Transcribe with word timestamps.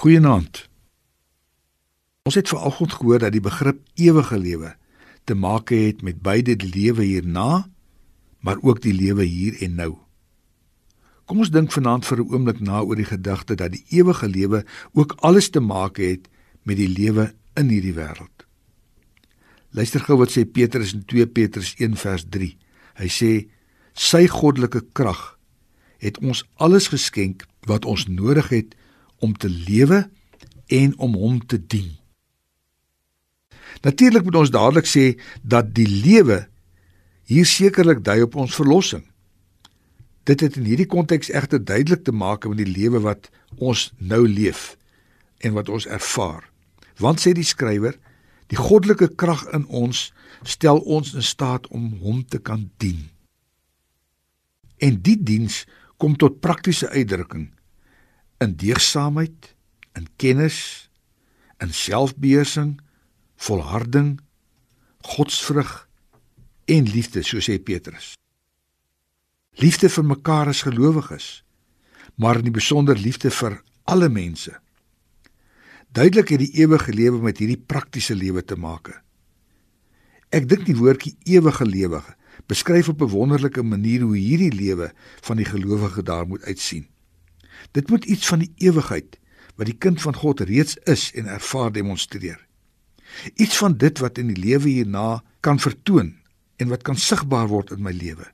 Goeienaand. 0.00 0.62
Ons 2.24 2.36
het 2.38 2.48
vanoggend 2.48 2.92
gehoor 2.92 3.18
dat 3.20 3.34
die 3.34 3.42
begrip 3.44 3.82
ewige 4.00 4.38
lewe 4.40 4.70
te 5.28 5.34
maak 5.36 5.68
het 5.76 6.00
met 6.00 6.22
beide 6.24 6.54
die 6.56 6.70
lewe 6.72 7.04
hierna, 7.04 7.68
maar 8.40 8.56
ook 8.64 8.80
die 8.80 8.94
lewe 8.96 9.26
hier 9.28 9.58
en 9.60 9.74
nou. 9.76 9.90
Kom 11.28 11.44
ons 11.44 11.52
dink 11.52 11.68
vanaand 11.76 12.08
vir 12.08 12.24
'n 12.24 12.32
oomblik 12.32 12.64
na 12.64 12.80
oor 12.80 12.96
die 12.96 13.10
gedagte 13.12 13.54
dat 13.54 13.76
die 13.76 13.84
ewige 14.00 14.28
lewe 14.28 14.64
ook 14.92 15.12
alles 15.20 15.50
te 15.50 15.60
maak 15.60 16.00
het 16.00 16.32
met 16.62 16.76
die 16.76 16.88
lewe 16.88 17.34
in 17.54 17.68
hierdie 17.68 17.94
wêreld. 17.94 18.46
Luister 19.70 20.00
gou 20.00 20.16
wat 20.16 20.32
sê 20.32 20.48
Petrus 20.48 20.94
in 20.94 21.04
2 21.04 21.26
Petrus 21.26 21.74
1 21.76 21.96
vers 21.96 22.24
3. 22.24 22.56
Hy 22.94 23.08
sê 23.08 23.48
sy 23.92 24.26
goddelike 24.26 24.80
krag 24.92 25.36
het 25.98 26.18
ons 26.18 26.44
alles 26.54 26.88
geskenk 26.88 27.44
wat 27.66 27.84
ons 27.84 28.08
nodig 28.08 28.48
het 28.48 28.80
om 29.20 29.36
te 29.36 29.48
lewe 29.48 30.04
en 30.66 30.94
om 30.98 31.14
hom 31.14 31.40
te 31.46 31.58
dien. 31.66 31.92
Natuurlik 33.84 34.24
moet 34.26 34.40
ons 34.42 34.52
dadelik 34.52 34.88
sê 34.88 35.04
dat 35.42 35.72
die 35.76 35.88
lewe 35.88 36.42
hier 37.30 37.46
sekerlik 37.46 38.02
dui 38.04 38.20
op 38.26 38.36
ons 38.42 38.54
verlossing. 38.54 39.04
Dit 40.28 40.42
het 40.44 40.58
in 40.60 40.66
hierdie 40.68 40.88
konteks 40.90 41.30
egter 41.32 41.62
duidelik 41.64 42.04
te 42.04 42.12
maak 42.12 42.46
met 42.48 42.60
die 42.60 42.68
lewe 42.68 43.00
wat 43.06 43.30
ons 43.56 43.90
nou 43.98 44.26
leef 44.28 44.74
en 45.40 45.54
wat 45.56 45.68
ons 45.72 45.86
ervaar. 45.86 46.44
Want 47.00 47.22
sê 47.22 47.32
die 47.32 47.46
skrywer, 47.46 47.96
die 48.52 48.58
goddelike 48.60 49.14
krag 49.16 49.46
in 49.56 49.64
ons 49.66 50.10
stel 50.42 50.82
ons 50.84 51.14
in 51.14 51.24
staat 51.24 51.68
om 51.70 51.92
hom 52.02 52.20
te 52.26 52.38
kan 52.38 52.68
dien. 52.82 53.08
En 54.80 55.00
die 55.00 55.16
diens 55.16 55.64
kom 56.00 56.16
tot 56.16 56.40
praktiese 56.40 56.88
uitdrukking 56.88 57.50
in 58.40 58.56
deegsaamheid, 58.56 59.54
in 59.92 60.06
kennis, 60.16 60.88
in 61.60 61.72
selfbeheersing, 61.76 62.78
volharding, 63.36 64.20
godsvrug 65.00 65.88
en 66.64 66.88
liefde, 66.88 67.22
so 67.22 67.40
sê 67.44 67.58
Petrus. 67.60 68.14
Liefde 69.60 69.90
vir 69.92 70.06
mekaar 70.06 70.48
as 70.52 70.62
gelowiges, 70.64 71.42
maar 72.16 72.40
in 72.40 72.48
die 72.48 72.54
besonder 72.54 72.96
liefde 72.96 73.32
vir 73.34 73.58
alle 73.84 74.08
mense. 74.08 74.54
Duidelik 75.92 76.32
het 76.32 76.44
die 76.44 76.62
ewige 76.62 76.94
lewe 76.94 77.20
met 77.20 77.40
hierdie 77.42 77.60
praktiese 77.60 78.14
lewe 78.14 78.44
te 78.46 78.56
maak. 78.56 78.92
Ek 80.30 80.46
dink 80.48 80.64
die 80.68 80.78
woordjie 80.78 81.16
ewige 81.26 81.66
lewe 81.66 82.00
beskryf 82.48 82.88
op 82.88 83.02
'n 83.02 83.10
wonderlike 83.10 83.62
manier 83.62 84.00
hoe 84.00 84.16
hierdie 84.16 84.54
lewe 84.54 84.92
van 85.20 85.36
die 85.36 85.44
gelowige 85.44 86.02
daar 86.02 86.26
moet 86.26 86.42
uitsien. 86.42 86.86
Dit 87.72 87.90
moet 87.90 88.04
iets 88.04 88.26
van 88.26 88.44
die 88.44 88.52
ewigheid 88.56 89.18
wat 89.56 89.66
die 89.68 89.76
kind 89.76 90.00
van 90.00 90.16
God 90.16 90.40
reeds 90.40 90.76
is 90.88 91.10
en 91.12 91.26
ervaar 91.26 91.72
demonstreer. 91.72 92.38
Iets 93.34 93.56
van 93.56 93.76
dit 93.76 93.98
wat 93.98 94.18
in 94.18 94.30
die 94.32 94.40
lewe 94.40 94.68
hierna 94.68 95.22
kan 95.40 95.60
vertoon 95.60 96.14
en 96.56 96.68
wat 96.68 96.82
kan 96.86 96.96
sigbaar 96.96 97.48
word 97.48 97.72
in 97.74 97.82
my 97.82 97.92
lewe. 97.92 98.24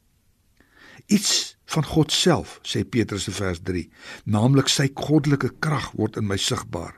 Iets 1.06 1.56
van 1.70 1.84
God 1.86 2.12
self, 2.12 2.58
sê 2.62 2.84
Petrus 2.84 3.26
in 3.30 3.34
vers 3.34 3.60
3, 3.62 3.86
naamlik 4.24 4.70
sy 4.70 4.88
goddelike 4.94 5.52
krag 5.62 5.92
word 5.98 6.18
in 6.20 6.26
my 6.26 6.38
sigbaar 6.38 6.94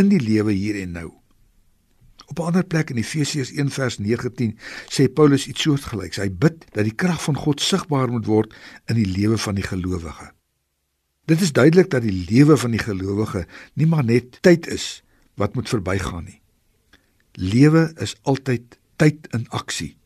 in 0.00 0.08
die 0.08 0.20
lewe 0.20 0.52
hier 0.56 0.78
en 0.80 0.94
nou. 0.96 1.10
Op 2.32 2.38
'n 2.38 2.48
ander 2.48 2.64
plek 2.64 2.90
in 2.90 2.96
Efesiërs 2.96 3.52
1 3.52 3.70
vers 3.70 3.98
19 3.98 4.58
sê 4.88 5.12
Paulus 5.12 5.46
iets 5.46 5.62
soortgelyks. 5.62 6.16
Hy 6.16 6.30
bid 6.30 6.64
dat 6.72 6.84
die 6.84 6.94
krag 6.94 7.22
van 7.22 7.36
God 7.36 7.60
sigbaar 7.60 8.08
moet 8.08 8.26
word 8.26 8.54
in 8.86 8.96
die 8.96 9.06
lewe 9.18 9.38
van 9.38 9.54
die 9.54 9.64
gelowige. 9.64 10.32
Dit 11.24 11.40
is 11.40 11.52
duidelik 11.52 11.90
dat 11.90 12.02
die 12.02 12.24
lewe 12.30 12.56
van 12.56 12.70
die 12.74 12.82
gelowige 12.82 13.46
nie 13.78 13.86
maar 13.86 14.04
net 14.04 14.40
tyd 14.42 14.66
is 14.66 15.02
wat 15.38 15.54
moet 15.54 15.68
verbygaan 15.68 16.24
nie. 16.24 16.40
Lewe 17.32 17.92
is 18.02 18.16
altyd 18.22 18.78
tyd 18.96 19.28
in 19.30 19.46
aksie. 19.48 19.96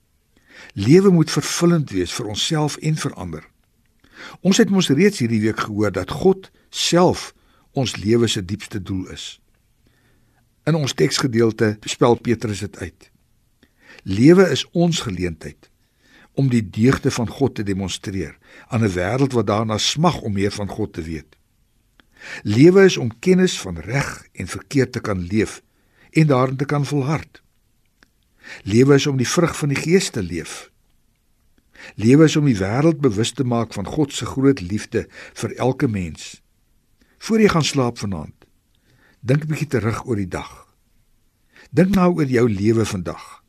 Lewe 0.73 1.11
moet 1.11 1.31
vervullend 1.31 1.91
wees 1.91 2.13
vir 2.13 2.29
onsself 2.33 2.77
en 2.77 2.97
vir 3.01 3.15
ander. 3.15 3.49
Ons 4.41 4.61
het 4.61 4.71
mos 4.71 4.93
reeds 4.93 5.19
hierdie 5.25 5.41
week 5.41 5.65
gehoor 5.67 5.93
dat 5.93 6.13
God 6.13 6.51
self 6.71 7.33
ons 7.73 7.97
lewe 7.97 8.29
se 8.29 8.45
diepste 8.45 8.81
doel 8.83 9.09
is. 9.13 9.41
In 10.69 10.77
ons 10.77 10.95
teksgedeelte 10.97 11.77
spel 11.89 12.17
Petrus 12.21 12.61
dit 12.65 12.77
uit. 12.77 13.11
Lewe 14.05 14.49
is 14.53 14.67
ons 14.73 15.01
geleentheid 15.01 15.71
om 16.37 16.51
die 16.53 16.63
deugde 16.63 17.11
van 17.11 17.29
God 17.29 17.55
te 17.59 17.65
demonstreer 17.65 18.37
aan 18.69 18.85
'n 18.85 18.93
wêreld 18.93 19.33
wat 19.33 19.47
daarna 19.47 19.79
smag 19.79 20.21
om 20.21 20.33
meer 20.33 20.53
van 20.53 20.69
God 20.69 20.93
te 20.93 21.03
weet. 21.03 21.37
Lewe 22.43 22.85
is 22.85 22.97
om 22.97 23.19
kennis 23.19 23.61
van 23.61 23.79
reg 23.79 24.27
en 24.33 24.47
verkeerd 24.47 24.93
te 24.93 25.01
kan 25.01 25.21
leef 25.21 25.63
en 26.11 26.27
daarin 26.27 26.57
te 26.57 26.65
kan 26.65 26.87
volhard. 26.87 27.43
Lewe 28.63 28.95
is 28.95 29.07
om 29.07 29.17
die 29.17 29.29
vrug 29.29 29.57
van 29.57 29.69
die 29.69 29.79
Gees 29.79 30.11
te 30.11 30.23
leef. 30.23 30.71
Lewe 31.95 32.25
is 32.25 32.37
om 32.37 32.45
die 32.45 32.59
wêreld 32.59 33.01
bewus 33.01 33.31
te 33.31 33.45
maak 33.45 33.73
van 33.73 33.87
God 33.87 34.13
se 34.13 34.27
groot 34.27 34.61
liefde 34.61 35.07
vir 35.33 35.55
elke 35.55 35.89
mens. 35.89 36.43
Voor 37.19 37.41
jy 37.41 37.49
gaan 37.49 37.65
slaap 37.65 37.99
vanaand, 37.99 38.37
Dink 39.27 39.43
'n 39.43 39.51
bietjie 39.51 39.67
terug 39.67 40.05
oor 40.07 40.17
die 40.17 40.31
dag. 40.31 40.51
Dink 41.75 41.95
nou 41.95 42.15
oor 42.15 42.31
jou 42.31 42.47
lewe 42.51 42.85
vandag. 42.87 43.43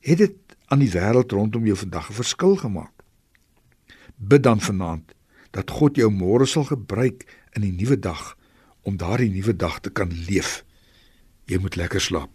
Het 0.00 0.18
dit 0.18 0.34
aan 0.74 0.82
die 0.82 0.90
wêreld 0.90 1.30
rondom 1.30 1.66
jou 1.68 1.76
vandag 1.78 2.10
'n 2.10 2.18
verskil 2.18 2.56
gemaak? 2.56 2.94
Bid 4.16 4.42
dan 4.42 4.60
vanaand 4.60 5.14
dat 5.50 5.70
God 5.70 5.96
jou 5.96 6.10
môre 6.10 6.46
sal 6.46 6.64
gebruik 6.64 7.22
in 7.52 7.62
die 7.62 7.72
nuwe 7.72 7.98
dag 7.98 8.36
om 8.82 8.96
daardie 8.96 9.30
nuwe 9.30 9.56
dag 9.56 9.80
te 9.80 9.90
kan 9.90 10.10
leef. 10.28 10.64
Jy 11.46 11.58
moet 11.58 11.76
lekker 11.76 12.00
slaap. 12.00 12.30